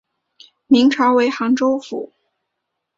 [0.65, 2.11] 明朝为杭州府。